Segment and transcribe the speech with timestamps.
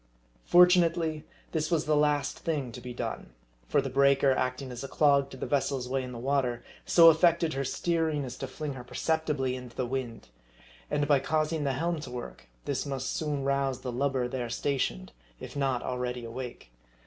[0.45, 3.33] Fortunately, this was the last thing to be done;
[3.67, 7.11] for the breaker, acting as a clog to the vessel's way in the water, so
[7.11, 10.29] affected her steering as to fling her perceptibly into the wind.
[10.89, 15.11] And by causing the helm to work, this must soon rouse the lubber there stationed,
[15.39, 16.71] if not already awake.